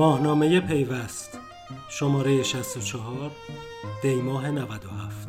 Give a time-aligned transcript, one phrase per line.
[0.00, 1.38] ماهنامه پیوست
[1.88, 3.30] شماره 64
[4.02, 5.28] دیماه 97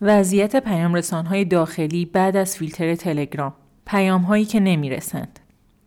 [0.00, 3.54] وضعیت پیام های داخلی بعد از فیلتر تلگرام
[3.86, 5.39] پیام هایی که نمی رسند.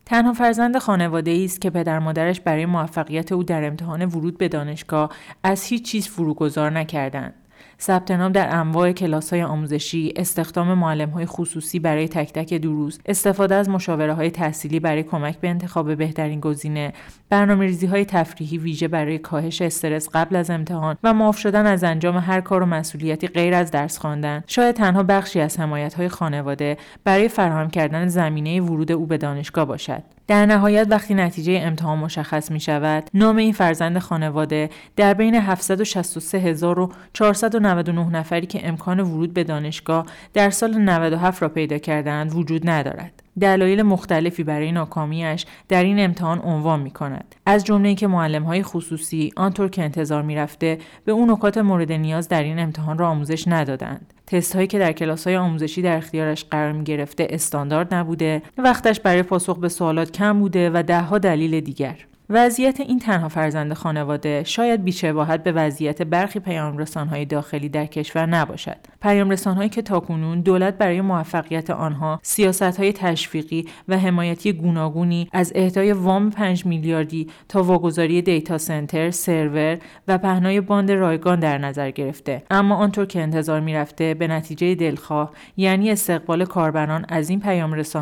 [0.05, 5.09] تنها فرزند خانواده است که پدر مادرش برای موفقیت او در امتحان ورود به دانشگاه
[5.43, 7.33] از هیچ چیز فروگذار نکردند.
[7.81, 12.99] ثبت نام در انواع کلاس های آموزشی، استخدام معلم های خصوصی برای تک تک دروس،
[13.05, 16.93] استفاده از مشاوره های تحصیلی برای کمک به انتخاب بهترین گزینه،
[17.29, 21.83] برنامه ریزی های تفریحی ویژه برای کاهش استرس قبل از امتحان و معاف شدن از
[21.83, 26.09] انجام هر کار و مسئولیتی غیر از درس خواندن شاید تنها بخشی از حمایت های
[26.09, 30.03] خانواده برای فراهم کردن زمینه ورود او به دانشگاه باشد.
[30.27, 38.09] در نهایت وقتی نتیجه امتحان مشخص می شود نام این فرزند خانواده در بین 763499
[38.09, 43.22] نفری که امکان ورود به دانشگاه در سال 97 را پیدا کردند وجود ندارد.
[43.39, 47.35] دلایل مختلفی برای ناکامیش در این امتحان عنوان می کند.
[47.45, 51.91] از جمله اینکه معلم های خصوصی آنطور که انتظار می رفته به اون نکات مورد
[51.91, 54.13] نیاز در این امتحان را آموزش ندادند.
[54.27, 58.99] تست هایی که در کلاس های آموزشی در اختیارش قرار می گرفته استاندارد نبوده، وقتش
[58.99, 61.95] برای پاسخ به سوالات کم بوده و دهها دلیل دیگر.
[62.33, 66.39] وضعیت این تنها فرزند خانواده شاید بیشباهت به وضعیت برخی
[67.09, 68.77] های داخلی در کشور نباشد.
[69.45, 72.19] هایی که تاکنون دولت برای موفقیت آنها
[72.77, 79.77] های تشویقی و حمایتی گوناگونی از اهدای وام 5 میلیاردی تا واگذاری دیتا سنتر، سرور
[80.07, 82.43] و پهنای باند رایگان در نظر گرفته.
[82.51, 87.41] اما آنطور که انتظار می‌رفته به نتیجه دلخواه یعنی استقبال کاربران از این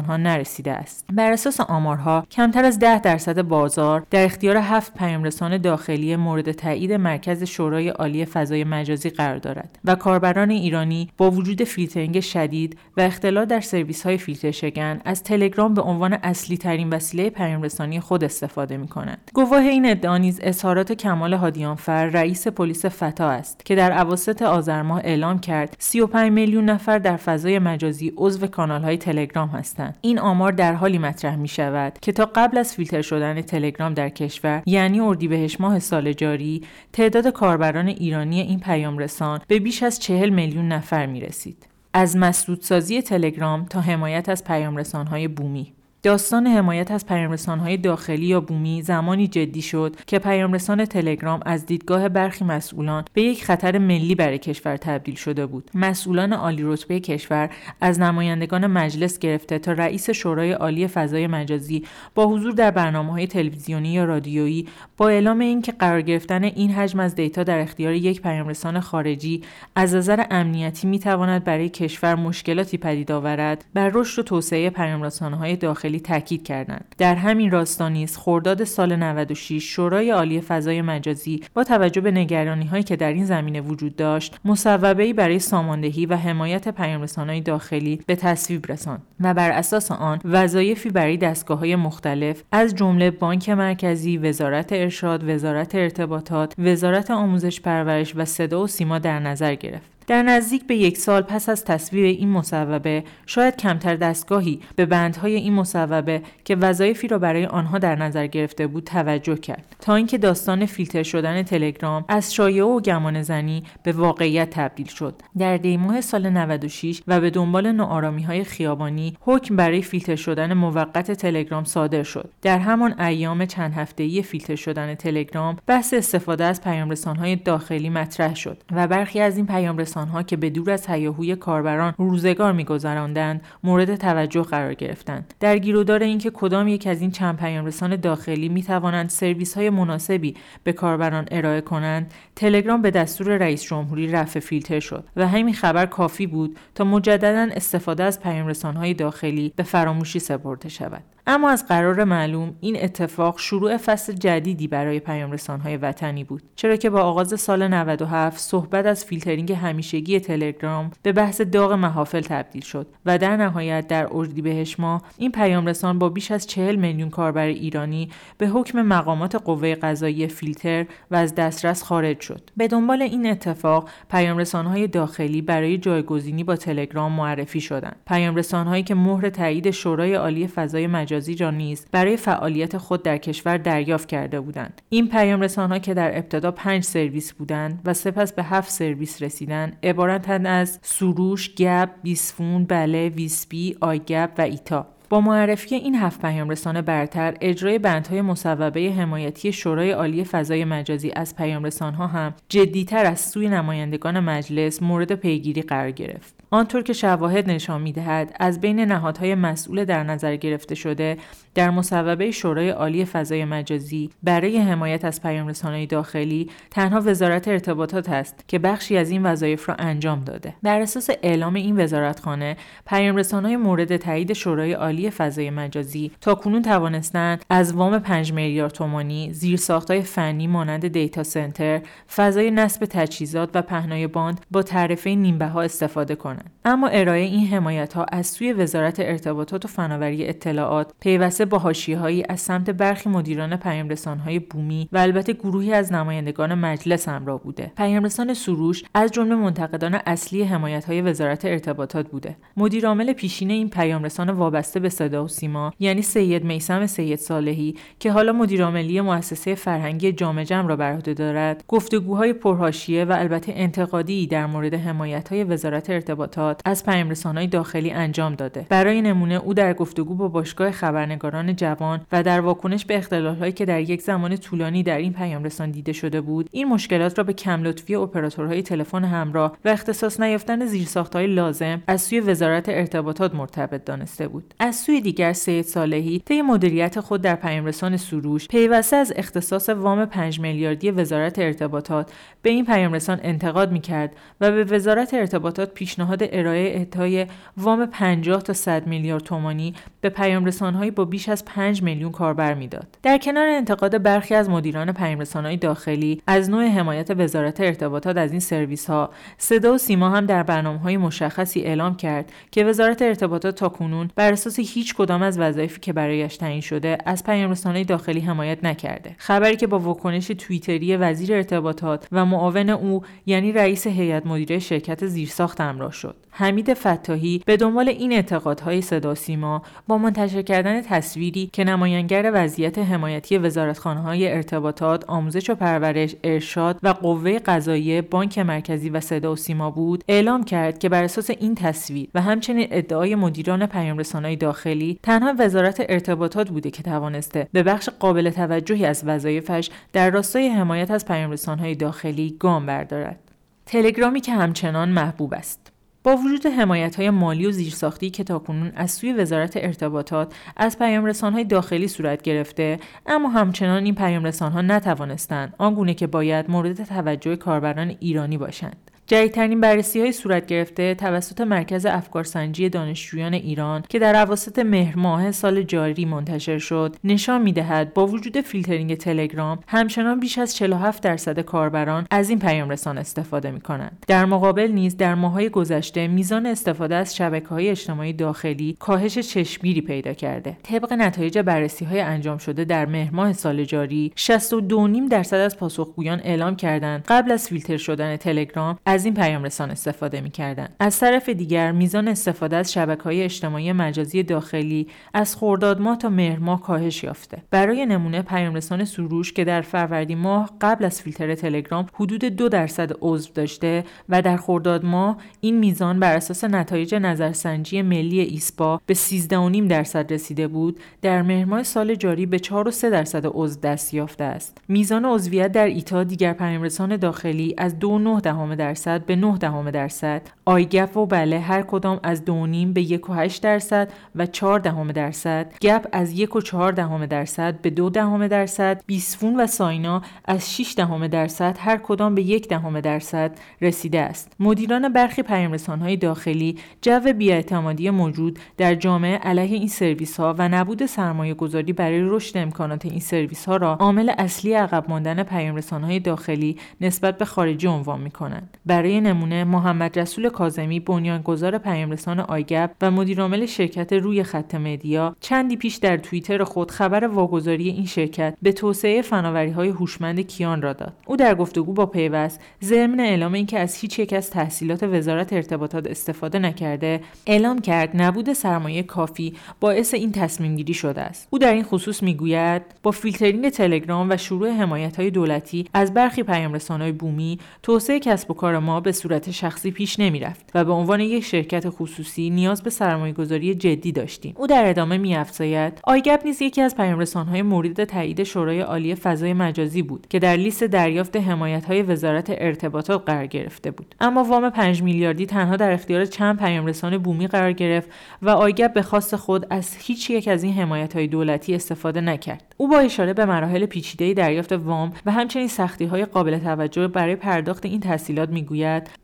[0.08, 1.06] ها نرسیده است.
[1.14, 6.94] بر اساس آمارها کمتر از 10 درصد بازار در اختیار هفت پیامرسان داخلی مورد تایید
[6.94, 13.02] مرکز شورای عالی فضای مجازی قرار دارد و کاربران ایرانی با وجود فیلترینگ شدید و
[13.02, 18.24] اختلال در سرویس های فیلتر شکن از تلگرام به عنوان اصلی ترین وسیله پیامرسانی خود
[18.24, 19.32] استفاده می کنند.
[19.34, 24.82] گواه این ادعا نیز اظهارات کمال هادیانفر رئیس پلیس فتا است که در اواسط آذر
[24.82, 29.98] ماه اعلام کرد 35 میلیون نفر در فضای مجازی عضو کانال های تلگرام هستند.
[30.02, 34.10] این آمار در حالی مطرح می شود که تا قبل از فیلتر شدن تلگرام در
[34.10, 36.62] کشور یعنی اردیبهشت ماه سال جاری
[36.94, 41.68] تعداد کاربران ایرانی این پیام رسان به بیش از چهل میلیون نفر می رسید.
[41.94, 45.74] از مسدودسازی تلگرام تا حمایت از پیام های بومی
[46.04, 52.10] داستان حمایت از پیامرسانهای داخلی یا بومی زمانی جدی شد که پیامرسان تلگرام از دیدگاه
[52.10, 55.72] برخی مسئولان به یک خطر ملی برای کشور تبدیل شده بود.
[55.74, 57.50] مسئولان عالی رتبه کشور
[57.82, 61.84] از نمایندگان مجلس گرفته تا رئیس شورای عالی فضای مجازی
[62.16, 67.00] با حضور در برنامه های تلویزیونی یا رادیویی با اعلام اینکه قرار گرفتن این حجم
[67.00, 69.44] از دیتا در اختیار یک پیامرسان خارجی
[69.76, 75.56] از نظر امنیتی می تواند برای کشور مشکلاتی پدید آورد بر رشد و توسعه پیامرسانهای
[75.56, 76.96] داخلی خیلی تاکید کردند.
[76.98, 82.66] در همین راستا نیز خرداد سال 96 شورای عالی فضای مجازی با توجه به نگرانی
[82.66, 88.16] هایی که در این زمینه وجود داشت مصوبه برای ساماندهی و حمایت پیامرسانهای داخلی به
[88.16, 94.18] تصویب رساند و بر اساس آن وظایفی برای دستگاه های مختلف از جمله بانک مرکزی
[94.18, 99.91] وزارت ارشاد وزارت ارتباطات وزارت آموزش پرورش و صدا و سیما در نظر گرفت.
[100.08, 105.36] در نزدیک به یک سال پس از تصویب این مصوبه شاید کمتر دستگاهی به بندهای
[105.36, 109.76] این مصوبه که وظایفی را برای آنها در نظر گرفته بود توجه کرد.
[109.82, 115.14] تا اینکه داستان فیلتر شدن تلگرام از شایعه و گمان زنی به واقعیت تبدیل شد.
[115.38, 121.12] در دیماه سال 96 و به دنبال ناآرامی های خیابانی حکم برای فیلتر شدن موقت
[121.12, 122.30] تلگرام صادر شد.
[122.42, 128.58] در همان ایام چند هفته‌ای فیلتر شدن تلگرام بحث استفاده از پیامرسانهای داخلی مطرح شد
[128.72, 133.96] و برخی از این پیامرسان ها که به دور از هیاهوی کاربران روزگار میگذراندند مورد
[133.96, 135.34] توجه قرار گرفتند.
[135.40, 140.36] در گیرودار اینکه کدام یک از این چند پیامرسان داخلی می توانند سرویس های مناسبی
[140.64, 145.86] به کاربران ارائه کنند تلگرام به دستور رئیس جمهوری رفع فیلتر شد و همین خبر
[145.86, 151.04] کافی بود تا مجددا استفاده از پیامرسان های داخلی به فراموشی سپرده شود.
[151.28, 156.90] اما از قرار معلوم این اتفاق شروع فصل جدیدی برای پیامرسانهای وطنی بود چرا که
[156.90, 162.88] با آغاز سال 97 صحبت از فیلترینگ همیشگی تلگرام به بحث داغ محافل تبدیل شد
[163.06, 168.10] و در نهایت در اردیبهشت ماه این پیامرسان با بیش از 40 میلیون کاربر ایرانی
[168.38, 172.50] به حکم مقامات قوه قضایی فیلتر و از دسترس خارج شد.
[172.58, 177.96] به دنبال این اتفاق پیامرسانهای داخلی برای جایگزینی با تلگرام معرفی شدند.
[178.08, 183.58] پیامرسانهایی که مهر تایید شورای عالی فضای مجازی را نیز برای فعالیت خود در کشور
[183.58, 184.82] دریافت کرده بودند.
[184.90, 189.78] این پیام رسانها که در ابتدا پنج سرویس بودند و سپس به هفت سرویس رسیدند
[189.84, 194.88] عبارتند از سروش گپ بیسفون بله ویسپی آیگپ و ایتا.
[195.12, 201.12] با معرفی این هفت پیام رسان برتر اجرای بندهای مصوبه حمایتی شورای عالی فضای مجازی
[201.16, 206.36] از پیام ها هم جدیتر از سوی نمایندگان مجلس مورد پیگیری قرار گرفت.
[206.54, 211.18] آنطور که شواهد نشان می‌دهد از بین نهادهای مسئول در نظر گرفته شده
[211.56, 215.52] در مصوبه شورای عالی فضای مجازی برای حمایت از پیام
[215.86, 220.54] داخلی تنها وزارت ارتباطات است که بخشی از این وظایف را انجام داده.
[220.64, 223.22] بر اساس اعلام این وزارتخانه پیام
[223.56, 230.02] مورد تایید شورای عالی فضای مجازی تا کنون توانستند از وام 5 میلیارد تومانی زیرساختهای
[230.02, 231.82] فنی مانند دیتا سنتر
[232.16, 236.52] فضای نصب تجهیزات و پهنای باند با تعرفه نیمبه استفاده کنند.
[236.66, 242.24] اما ارائه این حمایت ها از سوی وزارت ارتباطات و فناوری اطلاعات پیوسته با حاشیههایی
[242.30, 247.72] از سمت برخی مدیران پیامرسانهای بومی و البته گروهی از نمایندگان مجلس همراه بوده.
[247.78, 252.36] پیامرسان سروش از جمله منتقدان اصلی حمایت های وزارت ارتباطات بوده.
[252.58, 258.12] مدیرعامل پیشین این پیامرسان وابسته به صدا و سیما یعنی سید میسم سید صالحی که
[258.12, 261.64] حالا مدیرعاملی مؤسسه فرهنگی جام جم را بر عهده دارد.
[261.68, 268.36] گفتگوهای پرحاشیه و البته انتقادی در مورد حمایت های وزارت ارتباطات از پیامرسانهای داخلی انجام
[268.36, 268.66] داده.
[268.70, 273.66] برای نمونه او در گفتگو با باشگاه خبرنگاران جوان و در واکنش به اختلالهایی که
[273.66, 277.64] در یک زمان طولانی در این پیامرسان دیده شده بود این مشکلات را به کم
[277.64, 284.28] لطفی اپراتورهای تلفن همراه و اختصاص نیافتن زیرساختهای لازم از سوی وزارت ارتباطات مرتبط دانسته
[284.28, 284.54] بود.
[284.60, 290.06] از سوی دیگر سید صالحی طی مدیریت خود در پیامرسان سروش پیوسته از اختصاص وام
[290.06, 292.12] 5 میلیاردی وزارت ارتباطات
[292.42, 298.54] به این پیامرسان انتقاد می‌کرد و به وزارت ارتباطات پیشنهاد ارائه اعطای وام 50 تا
[298.54, 302.88] 100 میلیارد تومانی به پیامرسانهایی با بیش از 5 میلیون کاربر می‌داد.
[303.04, 308.40] در کنار انتقاد برخی از مدیران پیامرسانهای داخلی از نوع حمایت وزارت ارتباطات از این
[308.40, 313.56] سرویس ها، صدا و سیما هم در برنامه های مشخصی اعلام کرد که وزارت ارتباطات
[313.56, 318.20] تا کنون بر اساس هیچ کدام از وظایفی که برایش تعیین شده از پیامرسانهای داخلی
[318.20, 319.16] حمایت نکرده.
[319.18, 325.06] خبری که با واکنش توییتری وزیر ارتباطات و معاون او یعنی رئیس هیئت مدیره شرکت
[325.06, 326.16] زیرساخت همراه شد.
[326.32, 332.78] حمید فتاحی به دنبال این اعتقادهای صدا سیما با منتشر کردن تصویری که نمایانگر وضعیت
[332.78, 339.36] حمایتی وزارتخانه‌های ارتباطات، آموزش و پرورش، ارشاد و قوه قضاییه بانک مرکزی و صدا و
[339.36, 345.00] سیما بود، اعلام کرد که بر اساس این تصویر و همچنین ادعای مدیران پیامرسانهای داخلی
[345.04, 350.92] تنها وزارت ارتباطات بوده که توانسته به بخش قابل توجهی از وظایفش در راستای حمایت
[350.92, 353.20] از پیامرسانهای داخلی گام بردارد.
[353.66, 355.72] تلگرامی که همچنان محبوب است.
[356.04, 361.12] با وجود حمایت های مالی و زیرساختی که تاکنون از سوی وزارت ارتباطات از پیام
[361.22, 367.36] های داخلی صورت گرفته اما همچنان این پیام ها نتوانستند آنگونه که باید مورد توجه
[367.36, 374.16] کاربران ایرانی باشند جدیدترین بررسی های صورت گرفته توسط مرکز افکارسنجی دانشجویان ایران که در
[374.16, 380.38] اواسط مهر ماه سال جاری منتشر شد نشان می‌دهد با وجود فیلترینگ تلگرام همچنان بیش
[380.38, 384.06] از 47 درصد کاربران از این پیام رسان استفاده می کنند.
[384.08, 389.82] در مقابل نیز در ماه‌های گذشته میزان استفاده از شبکه های اجتماعی داخلی کاهش چشمگیری
[389.82, 390.58] پیدا کرده.
[390.64, 396.20] طبق نتایج بررسی های انجام شده در مهر ماه سال جاری 62.5 درصد از پاسخگویان
[396.24, 401.30] اعلام کردند قبل از فیلتر شدن تلگرام از این پیام رسان استفاده می‌کردند از طرف
[401.30, 406.62] دیگر میزان استفاده از شبکه های اجتماعی مجازی داخلی از خرداد ماه تا مهر ماه
[406.62, 407.38] کاهش یافته.
[407.52, 412.50] برای نمونه پیام رسان سروش که در فروردین ماه قبل از فیلتر تلگرام حدود دو
[412.50, 418.82] درصد عضو داشته و در خرداد ماه این میزان بر اساس نتایج نظرسنجی ملی ایسپا
[418.86, 419.28] به 13.5
[419.70, 424.58] درصد رسیده بود در مهر ماه سال جاری به 4.3 درصد عضو دست یافته است.
[424.68, 430.22] میزان عضویت در ایتا دیگر پیامرسان داخلی از 2.9 درصد به 9 دهم درصد.
[430.46, 432.28] آیگپ و بله هر کدام از 2.5
[432.74, 435.54] به 1.8 درصد و 4 دهم درصد.
[435.62, 438.84] گپ از 1.4 دهم درصد به 2 دهم درصد.
[438.86, 443.32] بیسفون و ساینا از 6 دهم درصد هر کدام به 1 دهم درصد
[443.62, 444.32] رسیده است.
[444.40, 445.24] مدیران برخی
[445.68, 451.74] های داخلی جو بیاعتمادی موجود در جامعه علیه این سرویس ها و نبود سرمایه گذاری
[451.74, 455.26] برای رشد امکانات این سرویس ها را عامل اصلی عقب ماندن
[455.72, 458.58] های داخلی نسبت به خارجی عنوان می کنند.
[458.72, 465.58] برای نمونه محمد رسول کازمی بنیانگذار پیامرسان آیگپ و مدیرعامل شرکت روی خط مدیا چندی
[465.58, 470.74] پیش در توییتر خود خبر واگذاری این شرکت به توسعه فناوری های هوشمند کیان را
[470.74, 470.94] داد.
[471.06, 475.88] او در گفتگو با پیوست ضمن اعلام اینکه از هیچ یک از تسهیلات وزارت ارتباطات
[475.88, 481.28] استفاده نکرده اعلام کرد نبود سرمایه کافی باعث این تصمیم گیری شده است.
[481.30, 486.22] او در این خصوص می‌گوید با فیلترینگ تلگرام و شروع حمایت های دولتی از برخی
[486.70, 491.00] های بومی توسعه کسب و کار ما به صورت شخصی پیش نمی‌رفت و به عنوان
[491.00, 494.34] یک شرکت خصوصی نیاز به سرمایه گذاری جدی داشتیم.
[494.38, 496.76] او در ادامه میافزاید آیگپ نیز یکی از
[497.16, 502.26] های مورد تایید شورای عالی فضای مجازی بود که در لیست دریافت حمایت های وزارت
[502.30, 503.96] ارتباطات قرار گرفته بود.
[504.00, 507.90] اما وام 5 میلیاردی تنها در اختیار چند پیامرسان بومی قرار گرفت
[508.22, 512.56] و آیگپ به خواست خود از هیچ یک از این حمایت های دولتی استفاده نکرد.
[512.58, 517.16] او با اشاره به مراحل پیچیده دریافت وام و همچنین سختی های قابل توجه برای
[517.16, 518.51] پرداخت این تحصیلات می‌گوید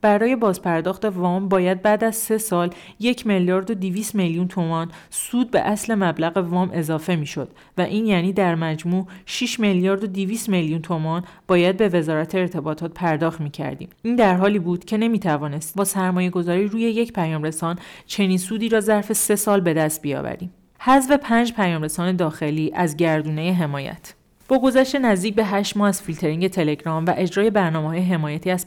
[0.01, 5.51] برای بازپرداخت وام باید بعد از سه سال یک میلیارد و 200 میلیون تومان سود
[5.51, 10.49] به اصل مبلغ وام اضافه می‌شد و این یعنی در مجموع 6 میلیارد و 200
[10.49, 13.89] میلیون تومان باید به وزارت ارتباطات پرداخت می کردیم.
[14.03, 18.37] این در حالی بود که نمی توانست با سرمایه گذاری روی یک پیام رسان چنین
[18.37, 20.53] سودی را ظرف سه سال به دست بیاوریم.
[20.79, 24.13] حذف پنج پیامرسان داخلی از گردونه حمایت
[24.47, 28.65] با گذشت نزدیک به 8 ماه از فیلترینگ تلگرام و اجرای برنامه های حمایتی از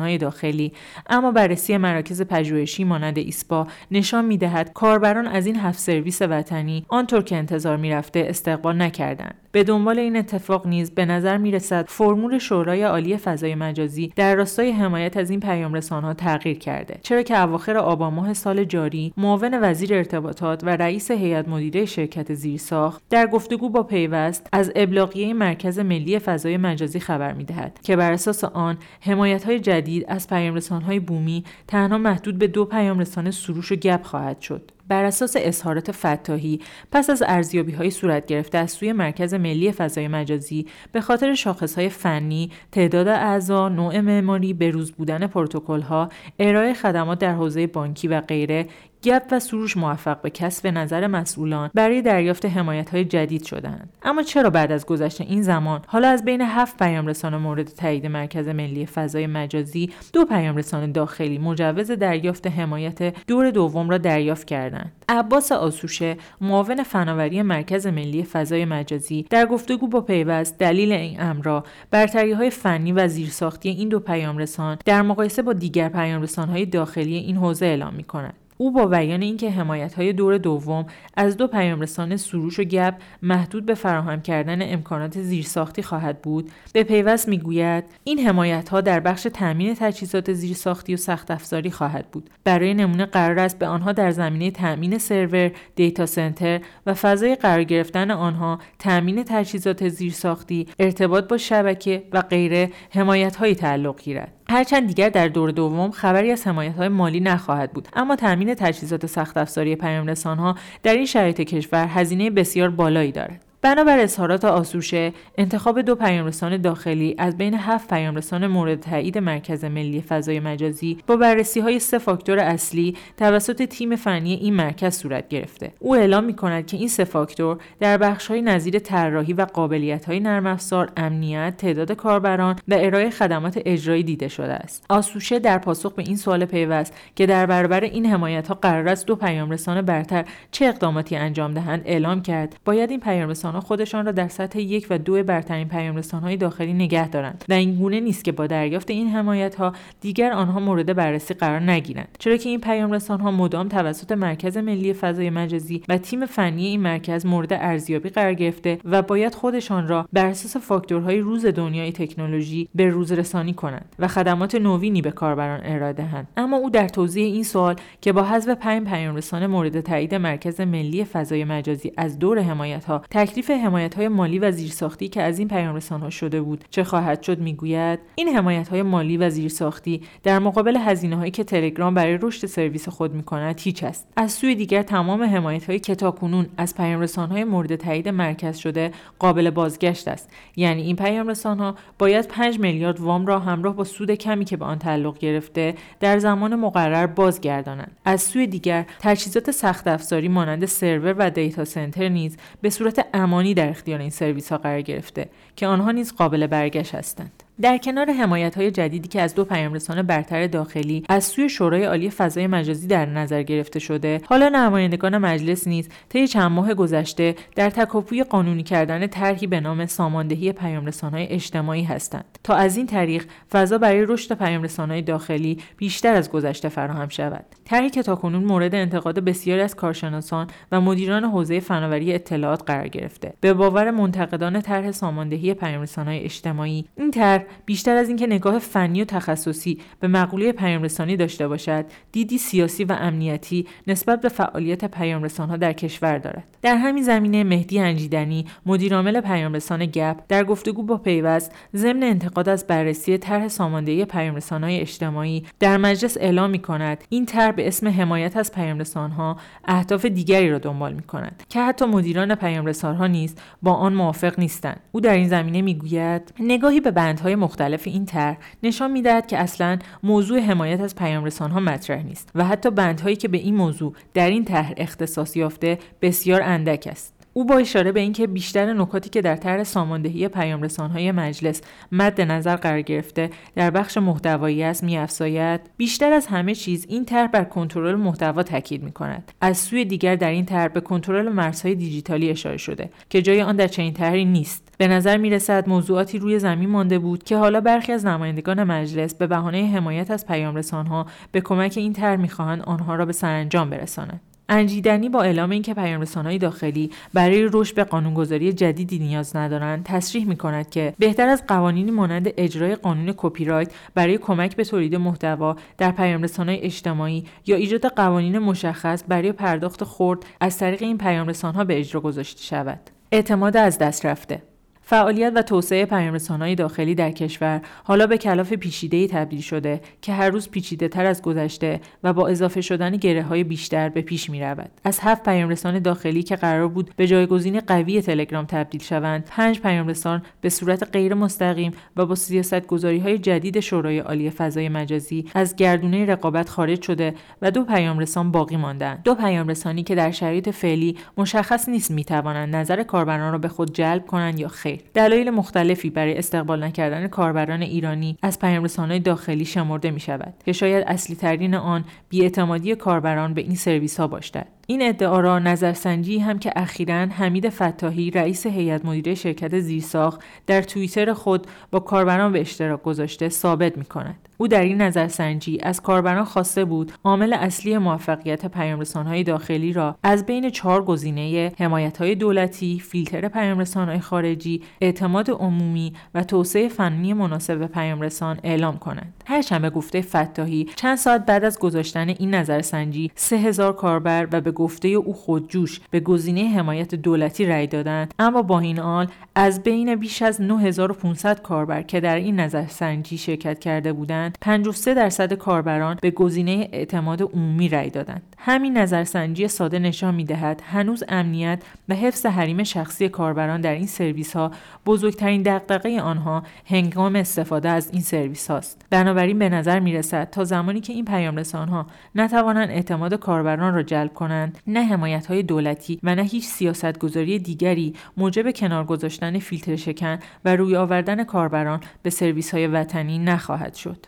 [0.00, 0.72] های داخلی
[1.08, 7.22] اما بررسی مراکز پژوهشی مانند ایسپا نشان می‌دهد کاربران از این هفت سرویس وطنی آنطور
[7.22, 9.34] که انتظار می‌رفته استقبال نکردند.
[9.52, 14.34] به دنبال این اتفاق نیز به نظر می رسد فرمول شورای عالی فضای مجازی در
[14.34, 19.12] راستای حمایت از این پیام ها تغییر کرده چرا که اواخر آبان ماه سال جاری
[19.16, 24.72] معاون وزیر ارتباطات و رئیس هیئت مدیره شرکت زیرساخت در گفتگو با پیوست از
[25.20, 30.04] ابلاغیه مرکز ملی فضای مجازی خبر می دهد که بر اساس آن حمایت های جدید
[30.08, 34.70] از پیام های بومی تنها محدود به دو پیام رسان سروش و گپ خواهد شد.
[34.90, 36.60] بر اساس اظهارات فتاحی
[36.92, 41.74] پس از ارزیابی های صورت گرفته از سوی مرکز ملی فضای مجازی به خاطر شاخص
[41.74, 48.08] های فنی، تعداد اعضا، نوع معماری، بروز بودن پروتکل ها، ارائه خدمات در حوزه بانکی
[48.08, 48.66] و غیره
[49.02, 54.22] گپ و سروش موفق به کسب نظر مسئولان برای دریافت حمایت های جدید شدند اما
[54.22, 58.48] چرا بعد از گذشت این زمان؟ حالا از بین هفت پیام رسانه مورد تایید مرکز
[58.48, 64.79] ملی فضای مجازی دو پیام رسانه داخلی مجوز دریافت حمایت دور دوم را دریافت کردند.
[65.08, 71.42] عباس آسوشه معاون فناوری مرکز ملی فضای مجازی در گفتگو با پیوست دلیل این امر
[71.42, 76.26] را برتری های فنی و زیرساختی این دو پیام رسان در مقایسه با دیگر پیام
[76.36, 80.86] های داخلی این حوزه اعلام می کند او با بیان اینکه حمایت های دور دوم
[81.16, 86.82] از دو پیامرسان سروش و گپ محدود به فراهم کردن امکانات زیرساختی خواهد بود به
[86.82, 92.30] پیوست می‌گوید این حمایت ها در بخش تامین تجهیزات زیرساختی و سخت افزاری خواهد بود.
[92.44, 97.64] برای نمونه قرار است به آنها در زمینه تامین سرور دیتا سنتر و فضای قرار
[97.64, 104.39] گرفتن آنها تامین تجهیزات زیرساختی ارتباط با شبکه و غیره حمایت هایی تعلق گیرد.
[104.50, 109.06] هرچند دیگر در دور دوم خبری از حمایت های مالی نخواهد بود اما تامین تجهیزات
[109.06, 113.49] سخت افزاری پیام ها در این شرایط کشور هزینه بسیار بالایی دارد.
[113.62, 120.00] بنابر اظهارات آسوشه انتخاب دو پیامرسان داخلی از بین هفت پیامرسان مورد تایید مرکز ملی
[120.00, 125.72] فضای مجازی با بررسی های سه فاکتور اصلی توسط تیم فنی این مرکز صورت گرفته.
[125.78, 130.04] او اعلام می کند که این سه فاکتور در بخش های نظیر طراحی و قابلیت
[130.04, 134.84] های نرم افزار امنیت تعداد کاربران و ارائه خدمات اجرایی دیده شده است.
[134.88, 139.06] آسوشه در پاسخ به این سوال پیوست که در برابر این حمایت ها قرار است
[139.06, 142.56] دو پیامرسان برتر چه اقداماتی انجام دهند اعلام کرد.
[142.64, 147.08] باید این پیامرسان خودشان را در سطح یک و دو برترین پیام های داخلی نگه
[147.08, 151.34] دارند و این گونه نیست که با دریافت این حمایت ها دیگر آنها مورد بررسی
[151.34, 152.08] قرار نگیرند.
[152.18, 156.80] چرا که این پیام ها مدام توسط مرکز ملی فضای مجازی و تیم فنی این
[156.80, 162.68] مرکز مورد ارزیابی قرار گرفته و باید خودشان را بر اساس فاکتورهای روز دنیای تکنولوژی
[162.74, 166.28] به روز رسانی کنند و خدمات نوینی به کاربران ارائه دهند.
[166.36, 170.60] اما او در توضیح این سوال که با حذف پنج پیام رسان مورد تایید مرکز
[170.60, 173.02] ملی فضای مجازی از دور حمایت ها
[173.48, 176.64] حمایت های مالی و زیرساختی که از این پیام ها شده بود.
[176.70, 181.44] چه خواهد شد می‌گوید؟ این حمایت های مالی و زیرساختی در مقابل هزینه هایی که
[181.44, 184.08] تلگرام برای رشد سرویس خود می کند هیچ است.
[184.16, 188.92] از سوی دیگر تمام حمایت هایی که تاکنون از پیام های مورد تایید مرکز شده
[189.18, 190.30] قابل بازگشت است.
[190.56, 194.64] یعنی این پیام ها باید 5 میلیارد وام را همراه با سود کمی که به
[194.64, 197.96] آن تعلق گرفته در زمان مقرر بازگردانند.
[198.04, 203.54] از سوی دیگر تجهیزات سخت افزاری مانند سرور و دیتا سنتر نیز به صورت امانی
[203.54, 207.42] در اختیار این سرویس ها قرار گرفته که آنها نیز قابل برگشت هستند.
[207.62, 212.10] در کنار حمایت های جدیدی که از دو پیامرسان برتر داخلی از سوی شورای عالی
[212.10, 217.70] فضای مجازی در نظر گرفته شده حالا نمایندگان مجلس نیز طی چند ماه گذشته در
[217.70, 222.38] تکاپوی قانونی کردن طرحی به نام ساماندهی پیامرسانهای اجتماعی هستند.
[222.44, 227.44] تا از این طریق فضا برای رشد پیامرسانهای داخلی بیشتر از گذشته فراهم شود.
[227.64, 233.32] طرحی که تاکنون مورد انتقاد بسیاری از کارشناسان و مدیران حوزه فناوری اطلاعات قرار گرفته.
[233.40, 239.04] به باور منتقدان طرح ساماندهی پیامرسانهای اجتماعی این طرح بیشتر از اینکه نگاه فنی و
[239.04, 245.72] تخصصی به مقوله پیامرسانی داشته باشد دیدی سیاسی و امنیتی نسبت به فعالیت پیامرسانها در
[245.72, 246.44] کشور دارد.
[246.62, 252.66] در همین زمینه مهدی انجیدنی مدیرعامل پیامرسان گپ در گفتگو با پیوست ضمن انتقاد از
[252.66, 258.36] بررسی طرح ساماندهی پیامرسانهای اجتماعی در مجلس اعلام می کند این طرح به اسم حمایت
[258.36, 263.92] از پیامرسانها اهداف دیگری را دنبال می کند که حتی مدیران پیامرسانها نیز با آن
[263.94, 264.80] موافق نیستند.
[264.92, 269.78] او در این زمینه می‌گوید نگاهی به بندهای مختلف این طرح نشان می‌دهد که اصلا
[270.02, 274.44] موضوع حمایت از پیامرسانها مطرح نیست و حتی بندهایی که به این موضوع در این
[274.44, 277.19] طرح اختصاص یافته بسیار اندک است.
[277.40, 281.60] او با اشاره به اینکه بیشتر نکاتی که در طرح ساماندهی پیامرسانهای مجلس
[281.92, 287.26] مد نظر قرار گرفته در بخش محتوایی است میافزاید بیشتر از همه چیز این طرح
[287.26, 291.74] بر کنترل محتوا تاکید می کند از سوی دیگر در این طرح به کنترل مرزهای
[291.74, 294.74] دیجیتالی اشاره شده که جای آن در چنین طرحی نیست.
[294.78, 299.14] به نظر می رسد موضوعاتی روی زمین مانده بود که حالا برخی از نمایندگان مجلس
[299.14, 304.20] به بهانه حمایت از پیامرسانها به کمک این طرح می‌خواهند آنها را به سرانجام برسانند.
[304.50, 310.36] انجیدنی با اعلام اینکه پیامرسانهای داخلی برای رشد به قانونگذاری جدیدی نیاز ندارند تصریح می
[310.36, 315.56] کند که بهتر از قوانینی مانند اجرای قانون کپی رایت برای کمک به تولید محتوا
[315.78, 321.78] در پیامرسانهای اجتماعی یا ایجاد قوانین مشخص برای پرداخت خرد از طریق این پیامرسانها به
[321.78, 322.80] اجرا گذاشته شود.
[323.12, 324.49] اعتماد از دست رفته.
[324.90, 330.30] فعالیت و توسعه پیامرسانهای داخلی در کشور حالا به کلاف پیچیده‌ای تبدیل شده که هر
[330.30, 334.40] روز پیچیده تر از گذشته و با اضافه شدن گره های بیشتر به پیش می
[334.40, 334.70] رود.
[334.84, 340.22] از هفت پیامرسان داخلی که قرار بود به جایگزین قوی تلگرام تبدیل شوند، پنج پیامرسان
[340.40, 345.56] به صورت غیر مستقیم و با سیاست گذاری های جدید شورای عالی فضای مجازی از
[345.56, 349.02] گردونه رقابت خارج شده و دو پیامرسان باقی ماندند.
[349.04, 353.74] دو پیامرسانی که در شرایط فعلی مشخص نیست می توانند نظر کاربران را به خود
[353.74, 354.79] جلب کنند یا خیر.
[354.94, 360.84] دلایل مختلفی برای استقبال نکردن کاربران ایرانی از پیامرسانهای داخلی شمرده می شود که شاید
[360.86, 364.46] اصلی ترین آن بیاعتمادی کاربران به این سرویس ها باشد.
[364.70, 370.62] این ادعا را نظرسنجی هم که اخیرا حمید فتاحی رئیس هیئت مدیره شرکت زیرساخت در
[370.62, 374.28] توییتر خود با کاربران به اشتراک گذاشته ثابت می کند.
[374.40, 380.26] او در این نظرسنجی از کاربران خواسته بود عامل اصلی موفقیت پیامرسانهای داخلی را از
[380.26, 387.66] بین چهار گزینه حمایتهای دولتی، فیلتر پیامرسانهای خارجی، اعتماد عمومی و توسعه فنی مناسب به
[387.66, 389.14] پیامرسان اعلام کنند.
[389.26, 394.50] هرچند گفته فتاحی چند ساعت بعد از گذاشتن این نظرسنجی سه هزار کاربر و به
[394.60, 398.14] گفته او خودجوش به گزینه حمایت دولتی رأی دادند.
[398.18, 403.58] اما با این حال از بین بیش از 9500 کاربر که در این نظرسنجی شرکت
[403.58, 408.22] کرده بودند 53 درصد کاربران به گزینه اعتماد عمومی رأی دادند.
[408.38, 414.36] همین نظرسنجی ساده نشان می‌دهد هنوز امنیت و حفظ حریم شخصی کاربران در این سرویس
[414.36, 414.50] ها
[414.86, 420.44] بزرگترین دغدغه آنها هنگام استفاده از این سرویس هاست بنابراین به نظر می رسد تا
[420.44, 425.42] زمانی که این پیام رسان ها نتوانند اعتماد کاربران را جلب کنند نه حمایت های
[425.42, 431.80] دولتی و نه هیچ سیاستگذاری دیگری موجب کنار گذاشتن فیلتر شکن و روی آوردن کاربران
[432.02, 434.06] به سرویس های وطنی نخواهد شد.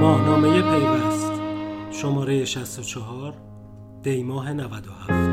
[0.00, 1.32] ماهنامه پیوست.
[1.90, 3.34] شماره 64
[4.02, 5.31] دیماه 97